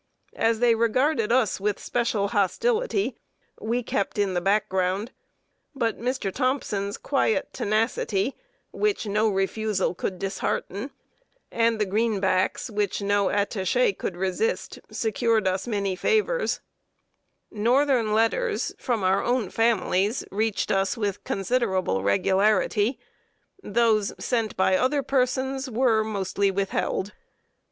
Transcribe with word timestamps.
As 0.33 0.61
they 0.61 0.73
regarded 0.73 1.31
us 1.31 1.59
with 1.59 1.77
special 1.79 2.29
hostility, 2.29 3.17
we 3.59 3.83
kept 3.83 4.17
in 4.17 4.33
the 4.33 4.41
back 4.41 4.67
ground; 4.67 5.11
but 5.75 5.99
Mr. 5.99 6.33
Thompson's 6.33 6.97
quiet 6.97 7.53
tenacity, 7.53 8.35
which 8.71 9.05
no 9.05 9.29
refusal 9.29 9.93
could 9.93 10.17
dishearten, 10.17 10.89
and 11.51 11.79
the 11.79 11.85
"greenbacks" 11.85 12.67
which 12.67 13.03
no 13.03 13.27
attaché 13.27 13.95
could 13.95 14.17
resist, 14.17 14.79
secured 14.89 15.47
us 15.47 15.67
many 15.67 15.95
favors. 15.95 16.61
[Sidenote: 17.51 17.51
STEALING 17.51 17.61
FROM 17.61 17.61
FLAG 17.61 17.69
OF 17.69 17.87
TRUCE 17.87 18.09
LETTERS.] 18.09 18.09
Northern 18.09 18.15
letters 18.15 18.73
from 18.79 19.03
our 19.03 19.23
own 19.23 19.49
families 19.51 20.25
reached 20.31 20.71
us 20.71 20.97
with 20.97 21.23
considerable 21.23 22.01
regularity. 22.01 22.97
Those 23.61 24.15
sent 24.17 24.57
by 24.57 24.75
other 24.77 25.03
persons 25.03 25.69
were 25.69 26.03
mostly 26.03 26.49
withheld. 26.49 27.13